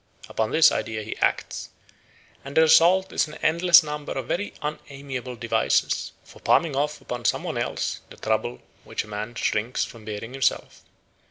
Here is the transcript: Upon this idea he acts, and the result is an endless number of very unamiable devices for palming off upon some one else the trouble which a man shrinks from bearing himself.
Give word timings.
Upon 0.27 0.49
this 0.49 0.71
idea 0.71 1.03
he 1.03 1.15
acts, 1.17 1.69
and 2.43 2.57
the 2.57 2.61
result 2.61 3.13
is 3.13 3.27
an 3.27 3.35
endless 3.43 3.83
number 3.83 4.13
of 4.13 4.25
very 4.27 4.51
unamiable 4.63 5.35
devices 5.35 6.11
for 6.23 6.39
palming 6.39 6.75
off 6.75 7.01
upon 7.01 7.23
some 7.25 7.43
one 7.43 7.59
else 7.59 8.01
the 8.09 8.17
trouble 8.17 8.63
which 8.83 9.03
a 9.03 9.07
man 9.07 9.35
shrinks 9.35 9.85
from 9.85 10.03
bearing 10.03 10.33
himself. 10.33 10.81